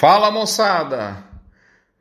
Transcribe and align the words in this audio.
Fala 0.00 0.30
moçada! 0.30 1.18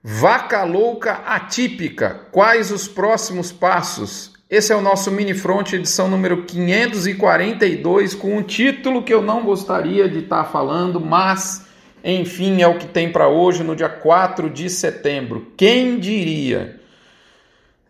Vaca 0.01 0.63
louca 0.63 1.16
atípica. 1.25 2.28
Quais 2.32 2.72
os 2.72 2.88
próximos 2.88 3.52
passos? 3.52 4.32
Esse 4.50 4.72
é 4.72 4.75
o 4.78 4.81
nosso 4.81 5.12
mini 5.12 5.33
front 5.33 5.73
edição 5.73 6.07
número 6.07 6.46
542 6.46 8.15
com 8.15 8.38
um 8.38 8.41
título 8.41 9.04
que 9.04 9.13
eu 9.13 9.21
não 9.21 9.43
gostaria 9.43 10.07
de 10.07 10.20
estar 10.20 10.46
tá 10.46 10.49
falando, 10.49 11.01
mas 11.01 11.67
enfim, 12.01 12.62
é 12.62 12.67
o 12.70 12.77
que 12.77 12.88
tem 12.88 13.12
para 13.12 13.27
hoje 13.27 13.66
no 13.66 13.75
dia 13.75 13.89
4 13.89 14.50
de 14.50 14.70
setembro. 14.70 15.52
Quem 15.57 16.00
diria? 16.00 16.79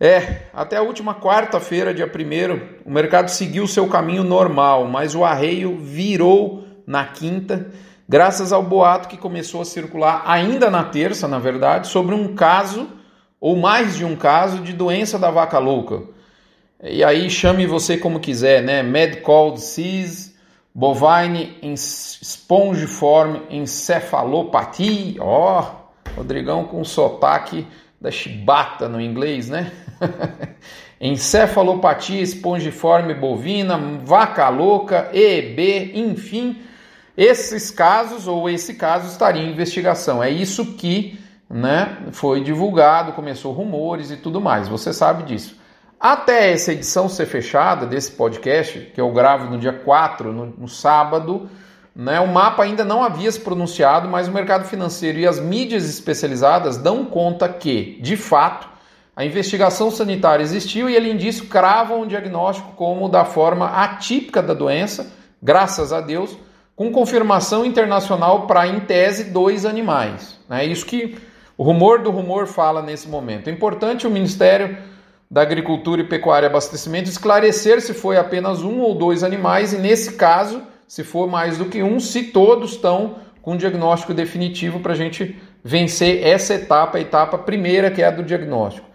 É, 0.00 0.46
até 0.52 0.76
a 0.76 0.82
última 0.82 1.14
quarta-feira, 1.14 1.94
dia 1.94 2.10
1 2.12 2.84
o 2.84 2.90
mercado 2.90 3.28
seguiu 3.28 3.64
seu 3.68 3.86
caminho 3.86 4.24
normal, 4.24 4.88
mas 4.88 5.14
o 5.14 5.24
arreio 5.24 5.78
virou 5.78 6.64
na 6.84 7.04
quinta 7.04 7.70
graças 8.10 8.52
ao 8.52 8.60
boato 8.60 9.06
que 9.06 9.16
começou 9.16 9.60
a 9.60 9.64
circular 9.64 10.24
ainda 10.26 10.68
na 10.68 10.82
terça, 10.82 11.28
na 11.28 11.38
verdade, 11.38 11.86
sobre 11.86 12.12
um 12.12 12.34
caso 12.34 12.88
ou 13.40 13.54
mais 13.54 13.96
de 13.96 14.04
um 14.04 14.16
caso 14.16 14.58
de 14.58 14.72
doença 14.72 15.16
da 15.16 15.30
vaca 15.30 15.60
louca. 15.60 16.02
E 16.82 17.04
aí 17.04 17.30
chame 17.30 17.66
você 17.66 17.96
como 17.96 18.18
quiser, 18.18 18.64
né? 18.64 18.82
Mad 18.82 19.20
cold 19.22 19.60
disease, 19.60 20.34
bovine 20.74 21.56
spongiform 21.76 23.42
encefalopathia. 23.48 25.22
Ó, 25.22 25.60
oh, 25.60 26.16
Rodrigão 26.16 26.64
com 26.64 26.82
sotaque 26.82 27.64
da 28.00 28.10
chibata 28.10 28.88
no 28.88 29.00
inglês, 29.00 29.48
né? 29.48 29.70
Encefalopatia 31.00 32.20
espongiforme 32.20 33.14
bovina, 33.14 33.78
vaca 34.02 34.48
louca, 34.48 35.10
EB, 35.12 35.92
enfim, 35.94 36.60
esses 37.16 37.70
casos 37.70 38.26
ou 38.26 38.48
esse 38.48 38.74
caso 38.74 39.08
estaria 39.08 39.42
em 39.42 39.52
investigação. 39.52 40.22
É 40.22 40.30
isso 40.30 40.74
que 40.74 41.18
né, 41.48 41.98
foi 42.12 42.42
divulgado, 42.42 43.12
começou 43.12 43.52
rumores 43.52 44.10
e 44.10 44.16
tudo 44.16 44.40
mais. 44.40 44.68
Você 44.68 44.92
sabe 44.92 45.24
disso. 45.24 45.58
Até 45.98 46.52
essa 46.52 46.72
edição 46.72 47.08
ser 47.08 47.26
fechada 47.26 47.84
desse 47.84 48.12
podcast, 48.12 48.78
que 48.94 49.00
eu 49.00 49.12
gravo 49.12 49.50
no 49.50 49.58
dia 49.58 49.72
4, 49.72 50.32
no, 50.32 50.46
no 50.46 50.68
sábado, 50.68 51.50
né, 51.94 52.18
o 52.20 52.28
mapa 52.28 52.62
ainda 52.62 52.84
não 52.84 53.04
havia 53.04 53.30
se 53.30 53.40
pronunciado, 53.40 54.08
mas 54.08 54.28
o 54.28 54.32
mercado 54.32 54.64
financeiro 54.64 55.18
e 55.18 55.26
as 55.26 55.38
mídias 55.38 55.84
especializadas 55.84 56.78
dão 56.78 57.04
conta 57.04 57.48
que, 57.48 57.98
de 58.00 58.16
fato, 58.16 58.66
a 59.14 59.24
investigação 59.24 59.90
sanitária 59.90 60.42
existiu 60.42 60.88
e, 60.88 60.96
além 60.96 61.16
disso, 61.18 61.46
cravam 61.46 62.00
um 62.00 62.06
diagnóstico 62.06 62.72
como 62.76 63.06
da 63.06 63.26
forma 63.26 63.66
atípica 63.66 64.42
da 64.42 64.54
doença, 64.54 65.12
graças 65.42 65.92
a 65.92 66.00
Deus, 66.00 66.34
com 66.80 66.90
confirmação 66.90 67.62
internacional 67.62 68.46
para, 68.46 68.66
em 68.66 68.80
tese, 68.80 69.24
dois 69.24 69.66
animais. 69.66 70.38
É 70.48 70.64
isso 70.64 70.86
que 70.86 71.18
o 71.58 71.62
rumor 71.62 72.00
do 72.00 72.10
rumor 72.10 72.46
fala 72.46 72.80
nesse 72.80 73.06
momento. 73.06 73.48
É 73.48 73.52
importante 73.52 74.06
o 74.06 74.10
Ministério 74.10 74.78
da 75.30 75.42
Agricultura 75.42 76.00
e 76.00 76.04
Pecuária 76.04 76.46
e 76.46 76.48
Abastecimento 76.48 77.10
esclarecer 77.10 77.82
se 77.82 77.92
foi 77.92 78.16
apenas 78.16 78.62
um 78.62 78.80
ou 78.80 78.94
dois 78.94 79.22
animais 79.22 79.74
e, 79.74 79.76
nesse 79.76 80.14
caso, 80.14 80.62
se 80.88 81.04
for 81.04 81.28
mais 81.28 81.58
do 81.58 81.66
que 81.66 81.82
um, 81.82 82.00
se 82.00 82.22
todos 82.22 82.70
estão 82.70 83.16
com 83.42 83.58
diagnóstico 83.58 84.14
definitivo 84.14 84.80
para 84.80 84.94
a 84.94 84.96
gente 84.96 85.38
vencer 85.62 86.26
essa 86.26 86.54
etapa, 86.54 86.96
a 86.96 87.02
etapa 87.02 87.36
primeira, 87.36 87.90
que 87.90 88.00
é 88.00 88.06
a 88.06 88.10
do 88.10 88.22
diagnóstico. 88.22 88.88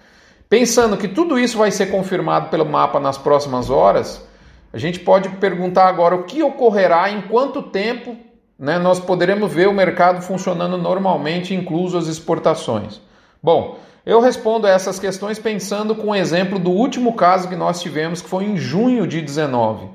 Pensando 0.50 0.98
que 0.98 1.08
tudo 1.08 1.38
isso 1.38 1.60
vai 1.60 1.70
ser 1.70 1.92
confirmado 1.92 2.50
pelo 2.50 2.66
mapa 2.66 3.00
nas 3.00 3.20
próximas 3.20 3.70
horas, 3.70 4.28
a 4.76 4.78
gente 4.78 5.00
pode 5.00 5.30
perguntar 5.30 5.88
agora 5.88 6.14
o 6.14 6.24
que 6.24 6.44
ocorrerá 6.44 7.10
em 7.10 7.22
quanto 7.22 7.62
tempo 7.62 8.18
né, 8.60 8.78
nós 8.78 9.00
poderemos 9.00 9.54
ver 9.54 9.70
o 9.70 9.74
mercado 9.74 10.22
funcionando 10.22 10.78
normalmente, 10.78 11.56
incluso 11.56 11.98
as 11.98 12.08
exportações. 12.08 13.00
Bom, 13.42 13.80
eu 14.06 14.20
respondo 14.20 14.68
a 14.68 14.70
essas 14.70 15.00
questões 15.00 15.40
pensando 15.40 15.96
com 15.96 16.10
o 16.10 16.16
exemplo 16.16 16.60
do 16.60 16.72
último 16.72 17.14
caso 17.14 17.48
que 17.48 17.56
nós 17.56 17.82
tivemos, 17.82 18.22
que 18.22 18.28
foi 18.28 18.44
em 18.44 18.58
junho 18.58 19.08
de 19.08 19.22
19. 19.22 19.88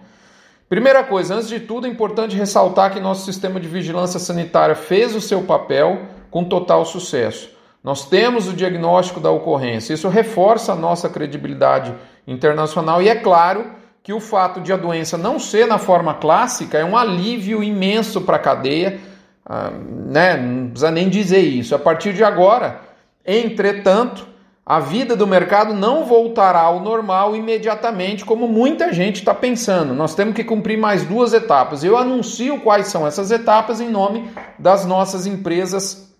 Primeira 0.66 1.04
coisa, 1.04 1.34
antes 1.34 1.48
de 1.50 1.60
tudo, 1.60 1.86
é 1.86 1.90
importante 1.90 2.34
ressaltar 2.34 2.90
que 2.90 3.00
nosso 3.00 3.26
sistema 3.26 3.60
de 3.60 3.68
vigilância 3.68 4.18
sanitária 4.18 4.74
fez 4.74 5.14
o 5.14 5.20
seu 5.20 5.42
papel 5.42 6.06
com 6.30 6.42
total 6.42 6.86
sucesso. 6.86 7.50
Nós 7.84 8.08
temos 8.08 8.48
o 8.48 8.54
diagnóstico 8.54 9.20
da 9.20 9.30
ocorrência, 9.30 9.92
isso 9.92 10.08
reforça 10.08 10.72
a 10.72 10.76
nossa 10.76 11.06
credibilidade 11.10 11.94
internacional 12.26 13.02
e, 13.02 13.10
é 13.10 13.16
claro, 13.16 13.78
que 14.02 14.12
o 14.12 14.20
fato 14.20 14.60
de 14.60 14.72
a 14.72 14.76
doença 14.76 15.18
não 15.18 15.38
ser 15.38 15.66
na 15.66 15.78
forma 15.78 16.14
clássica 16.14 16.78
é 16.78 16.84
um 16.84 16.96
alívio 16.96 17.62
imenso 17.62 18.22
para 18.22 18.36
a 18.36 18.40
cadeia, 18.40 18.98
ah, 19.44 19.70
né? 19.70 20.36
não 20.36 20.68
precisa 20.68 20.90
nem 20.90 21.08
dizer 21.08 21.40
isso. 21.40 21.74
A 21.74 21.78
partir 21.78 22.14
de 22.14 22.24
agora, 22.24 22.80
entretanto, 23.26 24.26
a 24.64 24.78
vida 24.78 25.16
do 25.16 25.26
mercado 25.26 25.74
não 25.74 26.04
voltará 26.04 26.60
ao 26.60 26.80
normal 26.80 27.34
imediatamente, 27.34 28.24
como 28.24 28.46
muita 28.46 28.92
gente 28.92 29.16
está 29.16 29.34
pensando. 29.34 29.92
Nós 29.94 30.14
temos 30.14 30.34
que 30.34 30.44
cumprir 30.44 30.78
mais 30.78 31.04
duas 31.04 31.32
etapas. 31.32 31.82
Eu 31.82 31.96
anuncio 31.96 32.60
quais 32.60 32.86
são 32.86 33.06
essas 33.06 33.30
etapas 33.32 33.80
em 33.80 33.88
nome 33.88 34.30
das 34.58 34.86
nossas 34.86 35.26
empresas 35.26 36.14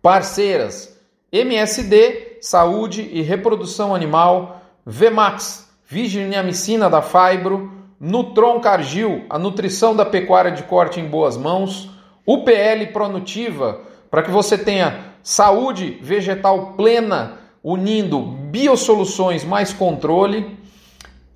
parceiras: 0.00 0.96
MSD, 1.32 2.38
Saúde 2.40 3.10
e 3.12 3.22
Reprodução 3.22 3.92
Animal, 3.92 4.62
VMAX, 4.86 5.69
Viginiamicina 5.90 6.88
da 6.88 7.02
Fibro, 7.02 7.68
Nutron 7.98 8.60
Cargil, 8.60 9.24
a 9.28 9.36
nutrição 9.36 9.96
da 9.96 10.06
pecuária 10.06 10.52
de 10.52 10.62
corte 10.62 11.00
em 11.00 11.04
boas 11.04 11.36
mãos, 11.36 11.90
UPL 12.24 12.92
Pronutiva, 12.92 13.80
para 14.08 14.22
que 14.22 14.30
você 14.30 14.56
tenha 14.56 15.00
saúde 15.20 15.98
vegetal 16.00 16.74
plena, 16.74 17.38
unindo 17.60 18.20
biosoluções 18.20 19.42
mais 19.42 19.72
controle, 19.72 20.56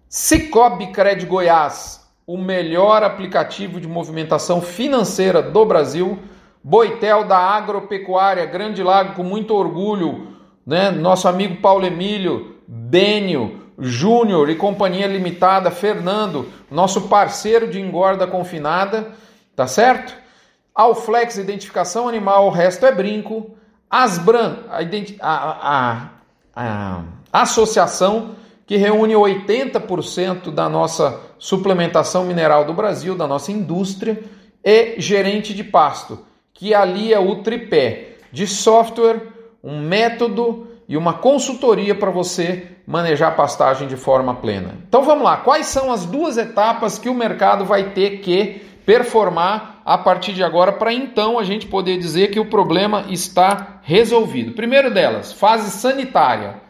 Cicobi 0.09 0.92
Cred 0.92 1.26
Goiás, 1.26 2.09
o 2.25 2.38
melhor 2.38 3.03
aplicativo 3.03 3.81
de 3.81 3.88
movimentação 3.88 4.62
financeira 4.62 5.42
do 5.42 5.66
Brasil, 5.66 6.16
Boitel 6.62 7.25
da 7.25 7.38
Agropecuária 7.38 8.47
Grande 8.47 8.84
Lago, 8.84 9.16
com 9.16 9.25
muito 9.25 9.53
orgulho, 9.53 10.28
né? 10.65 10.92
nosso 10.92 11.26
amigo 11.26 11.60
Paulo 11.60 11.84
Emílio, 11.84 12.54
Bênio, 12.69 13.64
Júnior 13.79 14.49
e 14.49 14.55
Companhia 14.55 15.07
Limitada, 15.07 15.71
Fernando, 15.71 16.49
nosso 16.71 17.03
parceiro 17.03 17.69
de 17.69 17.81
engorda 17.81 18.27
confinada, 18.27 19.12
tá 19.57 19.67
certo? 19.67 20.15
Alflex 20.75 21.39
Identificação 21.39 22.09
Animal, 22.09 22.47
o 22.47 22.51
resto 22.51 22.87
é 22.87 22.93
brinco. 22.93 23.57
Asbran, 23.89 24.59
a, 24.71 24.81
a, 25.21 26.09
a, 26.55 27.03
a 27.33 27.43
associação 27.43 28.34
que 28.67 28.77
reúne 28.77 29.15
80% 29.15 30.51
da 30.51 30.69
nossa 30.69 31.21
suplementação 31.39 32.25
mineral 32.25 32.65
do 32.65 32.73
Brasil, 32.73 33.15
da 33.15 33.27
nossa 33.27 33.53
indústria, 33.53 34.23
e 34.65 34.99
gerente 34.99 35.53
de 35.53 35.63
pasto, 35.63 36.25
que 36.53 36.73
alia 36.73 37.21
o 37.21 37.43
tripé 37.43 38.17
de 38.33 38.47
software, 38.47 39.29
um 39.63 39.81
método 39.81 40.67
e 40.89 40.97
uma 40.97 41.15
consultoria 41.15 41.95
para 41.95 42.11
você 42.11 42.69
manejar 42.87 43.28
a 43.28 43.34
pastagem 43.34 43.89
de 43.89 43.97
forma 43.97 44.34
plena. 44.34 44.75
Então 44.87 45.03
vamos 45.03 45.25
lá, 45.25 45.39
quais 45.39 45.67
são 45.67 45.91
as 45.91 46.05
duas 46.05 46.37
etapas 46.37 46.99
que 46.99 47.09
o 47.09 47.15
mercado 47.15 47.65
vai 47.65 47.91
ter 47.91 48.19
que 48.19 48.62
performar 48.84 49.81
a 49.84 49.97
partir 49.97 50.33
de 50.33 50.43
agora 50.43 50.72
para 50.72 50.93
então 50.93 51.39
a 51.39 51.45
gente 51.45 51.67
poder 51.67 51.99
dizer 51.99 52.31
que 52.31 52.41
o 52.41 52.47
problema 52.47 53.06
está 53.09 53.81
resolvido? 53.83 54.53
Primeiro 54.53 54.93
delas, 54.93 55.33
fase 55.33 55.71
sanitária. 55.71 56.62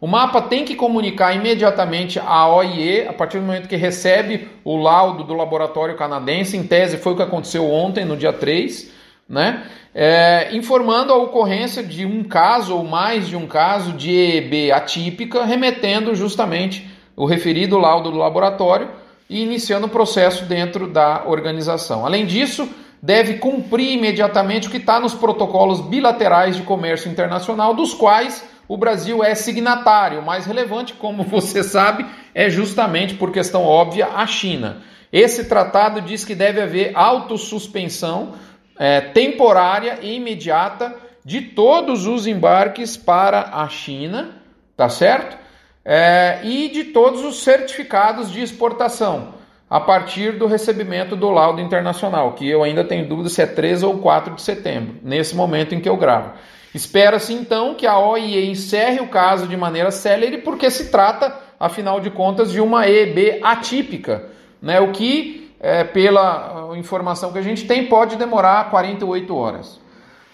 O 0.00 0.06
mapa 0.06 0.40
tem 0.40 0.64
que 0.64 0.76
comunicar 0.76 1.34
imediatamente 1.34 2.20
à 2.20 2.48
OIE, 2.48 3.08
a 3.08 3.12
partir 3.12 3.38
do 3.38 3.44
momento 3.44 3.68
que 3.68 3.74
recebe 3.74 4.48
o 4.64 4.76
laudo 4.76 5.24
do 5.24 5.34
laboratório 5.34 5.96
canadense, 5.96 6.56
em 6.56 6.62
tese 6.62 6.98
foi 6.98 7.14
o 7.14 7.16
que 7.16 7.22
aconteceu 7.22 7.68
ontem, 7.68 8.04
no 8.04 8.16
dia 8.16 8.32
3, 8.32 8.92
né? 9.28 9.64
É, 9.94 10.48
informando 10.56 11.12
a 11.12 11.16
ocorrência 11.16 11.82
de 11.82 12.06
um 12.06 12.24
caso 12.24 12.74
ou 12.74 12.84
mais 12.84 13.28
de 13.28 13.36
um 13.36 13.46
caso 13.46 13.92
de 13.92 14.10
EB 14.10 14.70
atípica, 14.72 15.44
remetendo 15.44 16.14
justamente 16.14 16.88
o 17.14 17.26
referido 17.26 17.76
laudo 17.78 18.10
do 18.10 18.16
laboratório 18.16 18.88
e 19.28 19.42
iniciando 19.42 19.86
o 19.86 19.90
processo 19.90 20.44
dentro 20.44 20.86
da 20.88 21.24
organização. 21.26 22.06
Além 22.06 22.24
disso, 22.24 22.68
deve 23.02 23.34
cumprir 23.34 23.92
imediatamente 23.92 24.68
o 24.68 24.70
que 24.70 24.78
está 24.78 24.98
nos 24.98 25.14
protocolos 25.14 25.80
bilaterais 25.80 26.56
de 26.56 26.62
comércio 26.62 27.10
internacional, 27.10 27.74
dos 27.74 27.92
quais 27.92 28.44
o 28.66 28.76
Brasil 28.76 29.22
é 29.22 29.34
signatário. 29.34 30.20
O 30.20 30.24
mais 30.24 30.46
relevante, 30.46 30.94
como 30.94 31.22
você 31.24 31.62
sabe, 31.62 32.06
é 32.34 32.48
justamente 32.48 33.14
por 33.14 33.32
questão 33.32 33.64
óbvia 33.64 34.08
a 34.14 34.26
China. 34.26 34.82
Esse 35.12 35.44
tratado 35.44 36.02
diz 36.02 36.24
que 36.24 36.34
deve 36.34 36.60
haver 36.60 36.92
autossuspensão 36.94 38.34
é, 38.78 39.00
temporária 39.00 39.98
e 40.02 40.14
imediata 40.14 40.94
de 41.24 41.40
todos 41.40 42.06
os 42.06 42.26
embarques 42.26 42.96
para 42.96 43.50
a 43.52 43.68
China, 43.68 44.36
tá 44.76 44.88
certo? 44.88 45.36
É, 45.84 46.40
e 46.44 46.68
de 46.68 46.84
todos 46.84 47.24
os 47.24 47.42
certificados 47.42 48.30
de 48.30 48.40
exportação. 48.40 49.36
a 49.70 49.78
partir 49.78 50.38
do 50.38 50.46
recebimento 50.46 51.14
do 51.14 51.28
laudo 51.28 51.60
internacional, 51.60 52.32
que 52.32 52.48
eu 52.48 52.62
ainda 52.62 52.82
tenho 52.82 53.06
dúvida 53.06 53.28
se 53.28 53.42
é 53.42 53.46
3 53.46 53.82
ou 53.82 53.98
4 53.98 54.34
de 54.34 54.40
setembro, 54.40 54.94
nesse 55.02 55.36
momento 55.36 55.74
em 55.74 55.80
que 55.80 55.88
eu 55.88 55.96
gravo. 55.98 56.32
Espera-se 56.74 57.32
então 57.34 57.74
que 57.74 57.86
a 57.86 57.98
OIE 57.98 58.48
encerre 58.50 59.00
o 59.00 59.08
caso 59.08 59.46
de 59.46 59.56
maneira 59.56 59.90
célere, 59.90 60.38
porque 60.38 60.70
se 60.70 60.90
trata, 60.90 61.34
afinal 61.60 62.00
de 62.00 62.10
contas, 62.10 62.50
de 62.50 62.60
uma 62.60 62.88
EB 62.88 63.40
atípica, 63.42 64.26
né? 64.60 64.80
o 64.80 64.90
que, 64.92 65.47
é, 65.60 65.84
pela 65.84 66.70
informação 66.76 67.32
que 67.32 67.38
a 67.38 67.42
gente 67.42 67.66
tem, 67.66 67.86
pode 67.86 68.16
demorar 68.16 68.70
48 68.70 69.34
horas. 69.34 69.80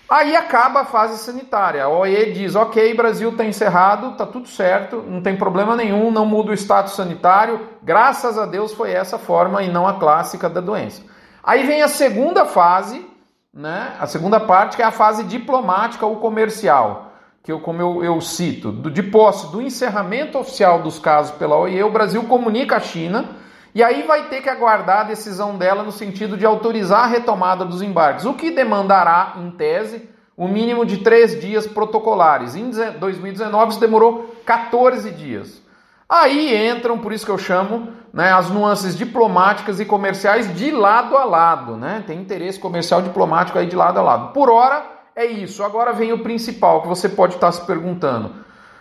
Aí 0.08 0.36
acaba 0.36 0.80
a 0.80 0.84
fase 0.84 1.18
sanitária. 1.18 1.84
A 1.84 1.88
OE 1.88 2.32
diz: 2.32 2.54
ok, 2.54 2.94
Brasil 2.94 3.30
está 3.30 3.44
encerrado, 3.44 4.12
está 4.12 4.26
tudo 4.26 4.46
certo, 4.46 5.02
não 5.08 5.22
tem 5.22 5.36
problema 5.36 5.74
nenhum, 5.74 6.10
não 6.10 6.26
muda 6.26 6.50
o 6.50 6.54
status 6.54 6.94
sanitário. 6.94 7.68
Graças 7.82 8.38
a 8.38 8.44
Deus 8.44 8.72
foi 8.72 8.92
essa 8.92 9.18
forma 9.18 9.62
e 9.62 9.70
não 9.70 9.86
a 9.86 9.94
clássica 9.94 10.48
da 10.48 10.60
doença. 10.60 11.02
Aí 11.42 11.66
vem 11.66 11.82
a 11.82 11.88
segunda 11.88 12.44
fase, 12.44 13.04
né? 13.52 13.94
A 13.98 14.06
segunda 14.06 14.38
parte, 14.38 14.76
que 14.76 14.82
é 14.82 14.84
a 14.84 14.90
fase 14.90 15.24
diplomática 15.24 16.04
ou 16.04 16.16
comercial, 16.16 17.12
que 17.42 17.50
eu, 17.50 17.60
como 17.60 17.80
eu, 17.80 18.04
eu 18.04 18.20
cito, 18.20 18.70
do, 18.70 18.90
de 18.90 19.02
posse 19.02 19.50
do 19.50 19.60
encerramento 19.60 20.38
oficial 20.38 20.82
dos 20.82 20.98
casos 20.98 21.34
pela 21.36 21.56
OIE, 21.56 21.82
o 21.82 21.90
Brasil 21.90 22.22
comunica 22.24 22.76
à 22.76 22.80
China 22.80 23.42
e 23.74 23.82
aí 23.82 24.02
vai 24.02 24.28
ter 24.28 24.40
que 24.40 24.48
aguardar 24.48 25.00
a 25.00 25.04
decisão 25.04 25.58
dela 25.58 25.82
no 25.82 25.90
sentido 25.90 26.36
de 26.36 26.46
autorizar 26.46 27.04
a 27.04 27.08
retomada 27.08 27.64
dos 27.64 27.82
embarques, 27.82 28.24
o 28.24 28.34
que 28.34 28.50
demandará, 28.50 29.34
em 29.38 29.50
tese, 29.50 30.08
o 30.36 30.46
mínimo 30.46 30.86
de 30.86 30.98
três 30.98 31.40
dias 31.40 31.66
protocolares. 31.66 32.54
Em 32.54 32.70
2019 32.70 33.72
isso 33.72 33.80
demorou 33.80 34.34
14 34.44 35.10
dias. 35.10 35.62
Aí 36.08 36.68
entram, 36.68 36.98
por 36.98 37.12
isso 37.12 37.24
que 37.24 37.32
eu 37.32 37.38
chamo, 37.38 37.88
né, 38.12 38.32
as 38.32 38.48
nuances 38.50 38.96
diplomáticas 38.96 39.80
e 39.80 39.84
comerciais 39.84 40.54
de 40.54 40.70
lado 40.70 41.16
a 41.16 41.24
lado. 41.24 41.76
Né? 41.76 42.04
Tem 42.06 42.20
interesse 42.20 42.60
comercial 42.60 43.02
diplomático 43.02 43.58
aí 43.58 43.66
de 43.66 43.74
lado 43.74 43.98
a 43.98 44.02
lado. 44.02 44.32
Por 44.32 44.50
hora 44.50 44.84
é 45.16 45.24
isso. 45.24 45.64
Agora 45.64 45.92
vem 45.92 46.12
o 46.12 46.22
principal 46.22 46.82
que 46.82 46.88
você 46.88 47.08
pode 47.08 47.34
estar 47.34 47.50
se 47.50 47.64
perguntando. 47.66 48.32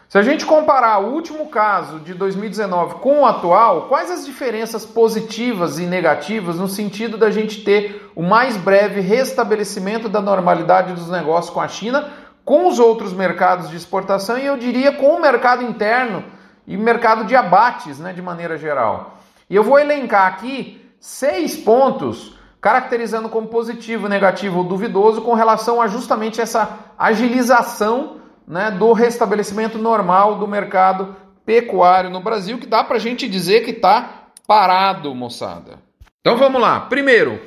Se 0.07 0.17
a 0.17 0.21
gente 0.21 0.45
comparar 0.45 0.99
o 0.99 1.13
último 1.13 1.47
caso 1.47 1.99
de 1.99 2.13
2019 2.13 2.95
com 2.95 3.21
o 3.21 3.25
atual, 3.25 3.83
quais 3.83 4.11
as 4.11 4.25
diferenças 4.25 4.85
positivas 4.85 5.79
e 5.79 5.85
negativas 5.85 6.57
no 6.57 6.67
sentido 6.67 7.17
da 7.17 7.31
gente 7.31 7.63
ter 7.63 8.11
o 8.15 8.21
mais 8.21 8.55
breve 8.55 8.99
restabelecimento 8.99 10.07
da 10.07 10.21
normalidade 10.21 10.93
dos 10.93 11.09
negócios 11.09 11.51
com 11.51 11.59
a 11.59 11.67
China, 11.67 12.11
com 12.45 12.67
os 12.67 12.77
outros 12.77 13.11
mercados 13.11 13.69
de 13.69 13.75
exportação 13.75 14.37
e 14.37 14.45
eu 14.45 14.57
diria 14.57 14.91
com 14.91 15.15
o 15.15 15.21
mercado 15.21 15.63
interno 15.63 16.23
e 16.67 16.77
mercado 16.77 17.25
de 17.25 17.35
abates, 17.35 17.99
né, 17.99 18.13
de 18.13 18.21
maneira 18.21 18.57
geral. 18.57 19.17
E 19.49 19.55
eu 19.55 19.63
vou 19.63 19.79
elencar 19.79 20.27
aqui 20.27 20.79
seis 20.99 21.57
pontos 21.57 22.37
caracterizando 22.61 23.27
como 23.27 23.47
positivo, 23.47 24.07
negativo 24.07 24.59
ou 24.59 24.63
duvidoso 24.63 25.21
com 25.21 25.33
relação 25.33 25.81
a 25.81 25.87
justamente 25.87 26.39
essa 26.39 26.79
agilização 26.97 28.22
né, 28.47 28.71
do 28.71 28.93
restabelecimento 28.93 29.77
normal 29.77 30.37
do 30.37 30.47
mercado 30.47 31.15
pecuário 31.45 32.09
no 32.09 32.21
Brasil, 32.21 32.57
que 32.57 32.67
dá 32.67 32.83
para 32.83 32.97
a 32.97 32.99
gente 32.99 33.27
dizer 33.27 33.63
que 33.63 33.71
está 33.71 34.23
parado, 34.47 35.13
moçada. 35.13 35.79
Então 36.21 36.37
vamos 36.37 36.61
lá. 36.61 36.79
Primeiro, 36.81 37.41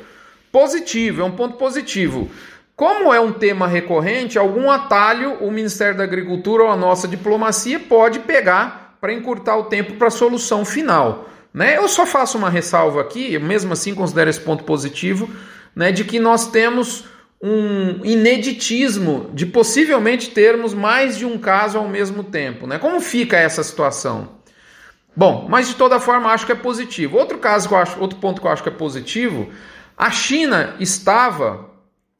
positivo, 0.53 1.23
é 1.23 1.25
um 1.25 1.31
ponto 1.31 1.57
positivo. 1.57 2.31
Como 2.75 3.13
é 3.13 3.19
um 3.19 3.33
tema 3.33 3.67
recorrente, 3.67 4.39
algum 4.39 4.71
atalho 4.71 5.35
o 5.41 5.51
Ministério 5.51 5.97
da 5.97 6.05
Agricultura 6.05 6.65
ou 6.65 6.71
a 6.71 6.77
nossa 6.77 7.09
diplomacia 7.09 7.81
pode 7.81 8.21
pegar 8.21 8.97
para 9.01 9.15
encurtar 9.15 9.57
o 9.57 9.65
tempo 9.65 9.95
para 9.95 10.09
a 10.09 10.11
solução 10.11 10.65
final. 10.65 11.27
Né? 11.55 11.79
Eu 11.79 11.89
só 11.89 12.05
faço 12.05 12.37
uma 12.37 12.51
ressalva 12.51 13.01
aqui, 13.01 13.39
mesmo 13.39 13.73
assim 13.73 13.95
considero 13.95 14.29
esse 14.29 14.41
ponto 14.41 14.65
positivo, 14.65 15.31
né, 15.75 15.91
de 15.91 16.05
que 16.05 16.21
nós 16.21 16.51
temos 16.51 17.07
um 17.43 18.05
ineditismo 18.05 19.31
de 19.35 19.47
possivelmente 19.47 20.31
termos 20.31 20.73
mais 20.73 21.19
de 21.19 21.27
um 21.27 21.39
caso 21.39 21.79
ao 21.79 21.89
mesmo 21.89 22.25
tempo. 22.25 22.67
Né? 22.67 22.79
Como 22.79 23.01
fica 23.01 23.37
essa 23.37 23.63
situação? 23.63 24.37
Bom, 25.15 25.47
mas 25.49 25.69
de 25.69 25.75
toda 25.75 26.01
forma 26.01 26.31
acho 26.31 26.47
que 26.47 26.53
é 26.53 26.57
positivo. 26.57 27.17
Outro 27.17 27.39
caso 27.39 27.69
que 27.69 27.75
eu 27.75 27.79
acho, 27.79 28.01
outro 28.01 28.19
ponto 28.19 28.41
que 28.41 28.47
eu 28.47 28.51
acho 28.51 28.63
que 28.63 28.69
é 28.69 28.73
positivo, 28.73 29.49
a 29.97 30.11
China 30.11 30.75
estava 30.79 31.71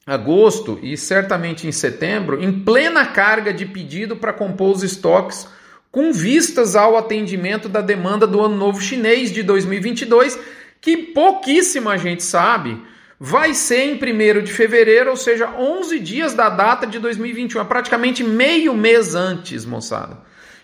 agosto 0.07 0.79
e 0.83 0.97
certamente 0.97 1.67
em 1.67 1.73
setembro 1.73 2.41
em 2.43 2.61
plena 2.61 3.05
carga 3.05 3.53
de 3.53 3.67
pedido 3.67 4.17
para 4.17 4.33
compor 4.33 4.77
os 4.77 4.85
estoques 4.85 5.49
com 5.91 6.13
vistas 6.13 6.77
ao 6.77 6.97
atendimento 6.97 7.69
da 7.69 7.81
demanda 7.81 8.27
do 8.27 8.41
Ano 8.41 8.57
Novo 8.57 8.81
Chinês 8.81 9.33
de 9.33 9.43
2022, 9.43 10.39
que 10.81 10.97
pouquíssima 10.97 11.99
gente 11.99 12.23
sabe 12.23 12.81
vai 13.19 13.55
ser 13.55 13.81
em 13.81 13.95
1 13.95 14.43
de 14.43 14.53
fevereiro, 14.53 15.11
ou 15.11 15.17
seja, 15.17 15.49
11 15.49 15.99
dias 16.01 16.35
da 16.35 16.49
data 16.49 16.87
de 16.87 16.99
2021, 16.99 17.61
é 17.61 17.65
praticamente 17.65 18.23
meio 18.23 18.75
mês 18.75 19.15
antes, 19.15 19.65
moçada. 19.65 20.19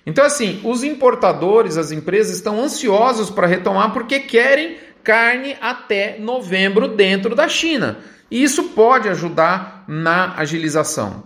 Então, 0.05 0.25
assim, 0.25 0.61
os 0.65 0.83
importadores, 0.83 1.77
as 1.77 1.93
empresas 1.93 2.37
estão 2.37 2.61
ansiosos 2.61 3.31
para 3.31 3.47
retomar 3.47 3.93
porque 3.93 4.21
querem 4.21 4.77
carne 5.03 5.57
até 5.61 6.19
novembro 6.19 6.89
dentro 6.89 7.35
da 7.35 7.49
China. 7.49 7.99
E 8.31 8.43
isso 8.43 8.71
pode 8.71 9.09
ajudar 9.09 9.85
na 9.87 10.35
agilização. 10.37 11.25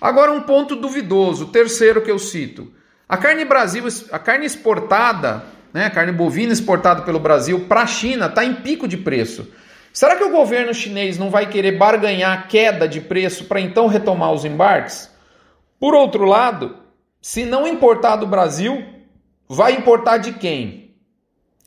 Agora, 0.00 0.32
um 0.32 0.40
ponto 0.40 0.74
duvidoso, 0.74 1.44
o 1.44 1.48
terceiro 1.48 2.00
que 2.02 2.10
eu 2.10 2.18
cito. 2.18 2.72
A 3.08 3.16
carne 3.16 3.44
Brasil, 3.44 3.84
a 4.10 4.18
carne 4.18 4.46
exportada, 4.46 5.44
né, 5.72 5.86
a 5.86 5.90
carne 5.90 6.12
bovina 6.12 6.52
exportada 6.52 7.02
pelo 7.02 7.18
Brasil 7.18 7.66
para 7.68 7.82
a 7.82 7.86
China 7.86 8.26
está 8.26 8.44
em 8.44 8.54
pico 8.54 8.88
de 8.88 8.96
preço. 8.96 9.48
Será 9.92 10.16
que 10.16 10.24
o 10.24 10.30
governo 10.30 10.72
chinês 10.72 11.18
não 11.18 11.30
vai 11.30 11.48
querer 11.48 11.72
barganhar 11.72 12.48
queda 12.48 12.86
de 12.86 13.00
preço 13.00 13.44
para 13.44 13.60
então 13.60 13.86
retomar 13.86 14.32
os 14.32 14.44
embarques? 14.44 15.10
Por 15.80 15.94
outro 15.94 16.24
lado, 16.24 16.76
se 17.20 17.44
não 17.44 17.66
importar 17.66 18.16
do 18.16 18.26
Brasil, 18.26 18.84
vai 19.48 19.72
importar 19.72 20.18
de 20.18 20.32
quem? 20.32 20.94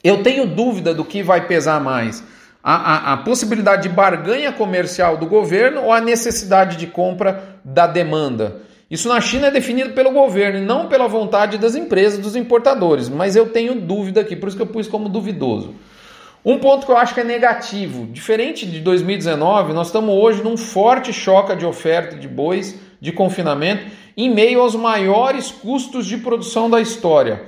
Eu 0.04 0.24
tenho 0.24 0.48
dúvida 0.48 0.94
do 0.94 1.06
que 1.06 1.22
vai 1.22 1.48
pesar 1.48 1.80
mais: 1.80 2.24
a, 2.64 3.12
a, 3.12 3.14
a 3.14 3.18
possibilidade 3.18 3.84
de 3.84 3.90
barganha 3.90 4.52
comercial 4.52 5.18
do 5.18 5.26
governo 5.26 5.84
ou 5.84 5.94
a 5.94 6.02
necessidade 6.02 6.78
de 6.78 6.88
compra 6.88 7.60
da 7.64 7.88
demanda. 7.88 8.62
Isso 8.90 9.08
na 9.08 9.22
China 9.22 9.48
é 9.48 9.52
definido 9.52 9.92
pelo 9.92 10.12
governo 10.12 10.60
e 10.60 10.66
não 10.66 10.90
pela 10.90 11.08
vontade 11.08 11.58
das 11.58 11.76
empresas, 11.76 12.20
dos 12.20 12.36
importadores. 12.36 13.08
Mas 13.08 13.38
eu 13.38 13.50
tenho 13.50 13.80
dúvida 13.80 14.20
aqui, 14.20 14.36
por 14.36 14.50
isso 14.50 14.58
que 14.58 14.64
eu 14.64 14.68
pus 14.68 14.88
como 14.88 15.08
duvidoso. 15.08 15.74
Um 16.44 16.58
ponto 16.58 16.88
que 16.88 16.92
eu 16.92 16.98
acho 16.98 17.14
que 17.14 17.20
é 17.20 17.24
negativo, 17.24 18.08
diferente 18.08 18.66
de 18.66 18.80
2019, 18.80 19.74
nós 19.74 19.88
estamos 19.88 20.16
hoje 20.16 20.42
num 20.42 20.58
forte 20.58 21.14
choque 21.14 21.56
de 21.56 21.68
oferta 21.68 22.16
de 22.16 22.28
bois 22.28 22.80
de 23.00 23.12
confinamento 23.12 23.86
em 24.18 24.34
meio 24.34 24.60
aos 24.60 24.74
maiores 24.74 25.52
custos 25.52 26.08
de 26.08 26.18
produção 26.18 26.68
da 26.68 26.82
história. 26.82 27.44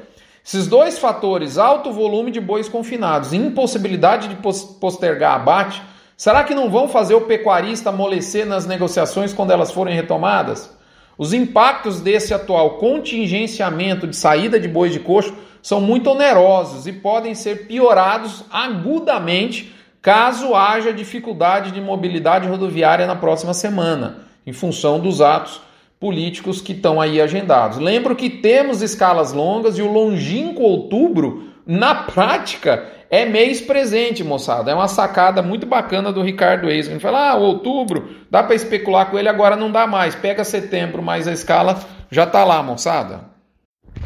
Esses 0.46 0.68
dois 0.68 1.00
fatores, 1.00 1.58
alto 1.58 1.92
volume 1.92 2.30
de 2.30 2.40
bois 2.40 2.70
confinados 2.70 3.34
e 3.34 3.38
impossibilidade 3.38 4.28
de 4.28 4.36
postergar 4.80 5.38
abate, 5.38 5.82
será 6.16 6.44
que 6.44 6.54
não 6.54 6.70
vão 6.70 6.88
fazer 6.88 7.16
o 7.16 7.22
pecuarista 7.22 7.90
amolecer 7.90 8.46
nas 8.46 8.68
negociações 8.68 9.34
quando 9.34 9.50
elas 9.50 9.72
forem 9.72 9.96
retomadas? 9.96 10.70
Os 11.18 11.34
impactos 11.34 12.00
desse 12.00 12.32
atual 12.32 12.78
contingenciamento 12.78 14.06
de 14.06 14.16
saída 14.16 14.60
de 14.60 14.68
bois 14.68 14.94
de 14.94 15.00
coxo 15.00 15.34
são 15.64 15.80
muito 15.80 16.10
onerosos 16.10 16.86
e 16.86 16.92
podem 16.92 17.34
ser 17.34 17.66
piorados 17.68 18.44
agudamente 18.52 19.74
caso 20.02 20.54
haja 20.54 20.92
dificuldade 20.92 21.72
de 21.72 21.80
mobilidade 21.80 22.50
rodoviária 22.50 23.08
na 23.08 23.16
próxima 23.16 23.54
semana, 23.54 24.18
em 24.46 24.52
função 24.52 25.00
dos 25.00 25.22
atos 25.22 25.62
políticos 25.98 26.60
que 26.60 26.74
estão 26.74 27.00
aí 27.00 27.22
agendados. 27.22 27.78
Lembro 27.78 28.14
que 28.14 28.30
temos 28.30 28.82
escalas 28.82 29.32
longas 29.32 29.78
e 29.78 29.82
o 29.82 29.90
longínquo 29.90 30.62
outubro, 30.62 31.48
na 31.66 31.96
prática, 31.96 32.86
é 33.10 33.24
mês 33.24 33.62
presente, 33.62 34.22
moçada. 34.22 34.70
É 34.70 34.76
uma 34.76 34.90
sacada 34.90 35.42
muito 35.42 35.66
bacana 35.66 36.12
do 36.12 36.22
Ricardo 36.22 36.70
Eis. 36.70 36.90
A 36.90 36.92
gente 36.92 37.02
fala, 37.02 37.30
ah, 37.30 37.36
outubro, 37.36 38.10
dá 38.30 38.44
para 38.44 38.56
especular 38.56 39.10
com 39.10 39.18
ele, 39.18 39.30
agora 39.30 39.56
não 39.56 39.72
dá 39.72 39.88
mais. 39.88 40.14
Pega 40.14 40.44
setembro, 40.44 41.02
mais 41.02 41.26
a 41.26 41.32
escala 41.32 41.80
já 42.12 42.26
está 42.26 42.44
lá, 42.44 42.62
moçada. 42.62 43.33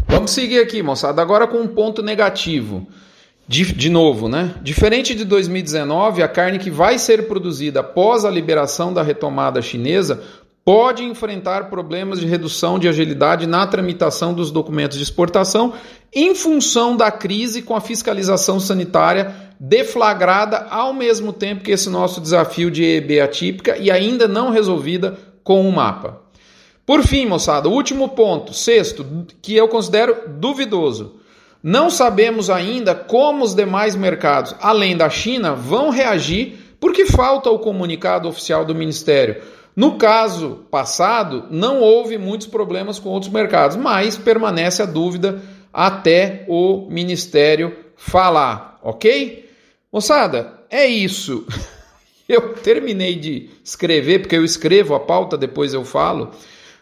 Vamos 0.07 0.31
seguir 0.31 0.59
aqui, 0.59 0.81
moçada, 0.81 1.21
agora 1.21 1.45
com 1.45 1.57
um 1.57 1.67
ponto 1.67 2.01
negativo. 2.01 2.87
De, 3.47 3.73
de 3.73 3.89
novo, 3.89 4.27
né? 4.27 4.55
Diferente 4.61 5.15
de 5.15 5.23
2019, 5.23 6.21
a 6.21 6.27
carne 6.27 6.59
que 6.59 6.69
vai 6.69 6.99
ser 6.99 7.27
produzida 7.27 7.79
após 7.79 8.25
a 8.25 8.29
liberação 8.29 8.93
da 8.93 9.01
retomada 9.01 9.61
chinesa 9.61 10.21
pode 10.65 11.01
enfrentar 11.01 11.69
problemas 11.69 12.19
de 12.19 12.25
redução 12.25 12.77
de 12.77 12.89
agilidade 12.89 13.47
na 13.47 13.65
tramitação 13.65 14.33
dos 14.33 14.51
documentos 14.51 14.97
de 14.97 15.03
exportação 15.03 15.73
em 16.13 16.35
função 16.35 16.97
da 16.97 17.09
crise 17.09 17.61
com 17.61 17.73
a 17.73 17.79
fiscalização 17.79 18.59
sanitária 18.59 19.33
deflagrada 19.57 20.67
ao 20.69 20.93
mesmo 20.93 21.31
tempo 21.31 21.63
que 21.63 21.71
esse 21.71 21.89
nosso 21.89 22.19
desafio 22.19 22.69
de 22.69 22.83
EB 22.83 23.21
atípica 23.21 23.77
e 23.77 23.89
ainda 23.89 24.27
não 24.27 24.51
resolvida 24.51 25.17
com 25.41 25.67
o 25.67 25.71
mapa. 25.71 26.21
Por 26.87 27.03
fim, 27.03 27.25
moçada, 27.25 27.67
o 27.67 27.73
último 27.73 28.07
ponto, 28.07 28.53
sexto, 28.53 29.05
que 29.41 29.53
eu 29.53 29.67
considero 29.67 30.21
duvidoso. 30.25 31.17
Não 31.61 31.89
sabemos 31.89 32.49
ainda 32.49 32.95
como 32.95 33.43
os 33.43 33.53
demais 33.53 33.93
mercados, 33.93 34.55
além 34.61 34.95
da 34.95 35.09
China, 35.09 35.53
vão 35.53 35.89
reagir 35.89 36.57
porque 36.79 37.05
falta 37.05 37.49
o 37.49 37.59
comunicado 37.59 38.29
oficial 38.29 38.63
do 38.63 38.73
Ministério. 38.73 39.41
No 39.75 39.97
caso 39.97 40.65
passado, 40.71 41.47
não 41.51 41.81
houve 41.81 42.17
muitos 42.17 42.47
problemas 42.47 42.99
com 42.99 43.09
outros 43.09 43.33
mercados, 43.33 43.75
mas 43.75 44.17
permanece 44.17 44.81
a 44.81 44.85
dúvida 44.85 45.41
até 45.73 46.45
o 46.47 46.87
Ministério 46.89 47.75
falar, 47.97 48.79
ok? 48.81 49.49
Moçada, 49.91 50.61
é 50.69 50.85
isso. 50.85 51.45
Eu 52.29 52.53
terminei 52.53 53.15
de 53.15 53.49
escrever, 53.63 54.19
porque 54.19 54.35
eu 54.35 54.43
escrevo 54.43 54.93
a 54.93 54.99
pauta, 54.99 55.37
depois 55.37 55.73
eu 55.73 55.85
falo, 55.85 56.31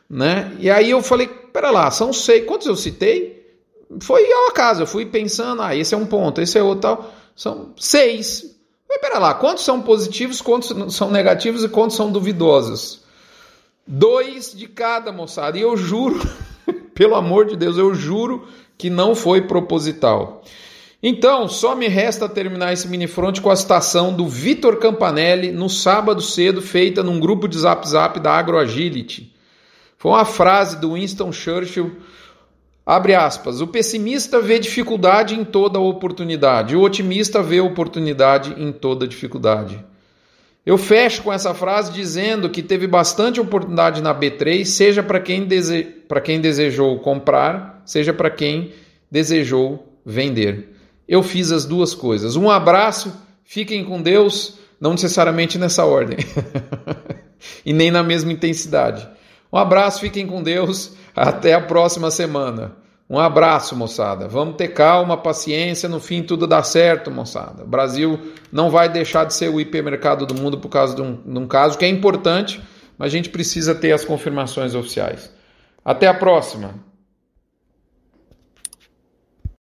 né? 0.10 0.56
E 0.60 0.70
aí 0.70 0.92
eu 0.92 1.02
falei, 1.02 1.28
pera 1.28 1.72
lá, 1.72 1.90
são 1.92 2.14
seis. 2.14 2.46
Quantos 2.46 2.68
eu 2.68 2.76
citei? 2.76 3.46
Foi 4.00 4.32
ao 4.32 4.50
acaso, 4.50 4.84
eu 4.84 4.88
fui 4.88 5.06
pensando, 5.06 5.62
ah, 5.62 5.76
esse 5.76 5.94
é 5.94 5.98
um 5.98 6.06
ponto, 6.06 6.42
esse 6.42 6.58
é 6.58 6.64
outro 6.64 6.82
tal. 6.82 7.14
São 7.36 7.74
seis. 7.78 8.56
Mas 8.88 9.00
pera 9.00 9.20
lá, 9.20 9.34
quantos 9.34 9.64
são 9.64 9.82
positivos, 9.82 10.42
quantos 10.42 10.96
são 10.96 11.10
negativos 11.10 11.64
e 11.64 11.70
quantos 11.70 11.96
são 11.96 12.12
duvidosos? 12.12 13.04
Dois 13.86 14.54
de 14.56 14.68
cada, 14.68 15.12
moçada. 15.12 15.58
E 15.58 15.62
eu 15.62 15.76
juro, 15.78 16.20
pelo 16.94 17.16
amor 17.16 17.46
de 17.46 17.56
Deus, 17.56 17.78
eu 17.78 17.94
juro 17.94 18.48
que 18.78 18.90
não 18.90 19.16
foi 19.16 19.42
proposital. 19.42 20.44
Então, 21.02 21.48
só 21.48 21.76
me 21.76 21.88
resta 21.88 22.28
terminar 22.28 22.74
esse 22.74 22.88
mini 22.88 23.06
front 23.06 23.40
com 23.40 23.52
a 23.52 23.56
citação 23.56 24.12
do 24.12 24.28
Vitor 24.28 24.78
Campanelli 24.78 25.52
no 25.52 25.70
sábado 25.70 26.22
cedo, 26.22 26.62
feita 26.62 27.04
num 27.04 27.20
grupo 27.20 27.48
de 27.48 27.60
Zap 27.60 27.88
Zap 27.88 28.20
da 28.20 28.32
AgroAgility. 28.32 29.35
Foi 30.06 30.12
uma 30.12 30.24
frase 30.24 30.78
do 30.80 30.94
Winston 30.94 31.32
Churchill, 31.32 31.96
abre 32.86 33.16
aspas, 33.16 33.60
o 33.60 33.66
pessimista 33.66 34.40
vê 34.40 34.60
dificuldade 34.60 35.34
em 35.34 35.44
toda 35.44 35.80
oportunidade, 35.80 36.76
o 36.76 36.82
otimista 36.84 37.42
vê 37.42 37.60
oportunidade 37.60 38.54
em 38.56 38.72
toda 38.72 39.08
dificuldade. 39.08 39.84
Eu 40.64 40.78
fecho 40.78 41.24
com 41.24 41.34
essa 41.34 41.56
frase 41.56 41.92
dizendo 41.92 42.52
que 42.52 42.62
teve 42.62 42.86
bastante 42.86 43.42
oportunidade 43.42 44.00
na 44.00 44.14
B3, 44.14 44.64
seja 44.66 45.02
para 45.02 45.20
quem, 45.20 45.46
dese... 45.46 45.88
quem 46.24 46.40
desejou 46.40 47.00
comprar, 47.00 47.82
seja 47.84 48.14
para 48.14 48.30
quem 48.30 48.74
desejou 49.10 49.92
vender 50.06 50.70
eu 51.08 51.24
fiz 51.24 51.52
as 51.52 51.66
duas 51.66 51.96
coisas. 51.96 52.36
Um 52.36 52.48
abraço, 52.48 53.12
fiquem 53.44 53.84
com 53.84 54.00
Deus, 54.00 54.60
não 54.80 54.92
necessariamente 54.92 55.58
nessa 55.58 55.84
ordem 55.84 56.20
e 57.66 57.74
nem 57.74 57.90
na 57.90 58.04
mesma 58.04 58.32
intensidade. 58.32 59.14
Um 59.56 59.58
abraço, 59.58 60.02
fiquem 60.02 60.28
com 60.28 60.44
Deus, 60.44 60.98
até 61.16 61.54
a 61.54 61.62
próxima 61.62 62.12
semana. 62.12 62.76
Um 63.10 63.18
abraço, 63.18 63.74
moçada. 63.74 64.28
Vamos 64.28 64.58
ter 64.58 64.68
calma, 64.74 65.16
paciência, 65.16 65.88
no 65.88 66.02
fim 66.02 66.22
tudo 66.22 66.46
dá 66.46 66.62
certo, 66.62 67.10
moçada. 67.10 67.64
O 67.64 67.66
Brasil 67.66 68.20
não 68.52 68.70
vai 68.70 68.90
deixar 68.90 69.24
de 69.24 69.34
ser 69.34 69.48
o 69.48 69.58
hipermercado 69.58 70.26
do 70.26 70.36
mundo 70.36 70.58
por 70.58 70.68
causa 70.68 70.94
de 70.94 71.02
um, 71.02 71.16
de 71.16 71.40
um 71.40 71.48
caso 71.48 71.78
que 71.78 71.86
é 71.86 71.88
importante, 71.88 72.62
mas 72.98 73.08
a 73.08 73.10
gente 73.16 73.30
precisa 73.30 73.74
ter 73.74 73.94
as 73.94 74.04
confirmações 74.04 74.76
oficiais. 74.76 75.32
Até 75.86 76.06
a 76.06 76.14
próxima. 76.14 76.76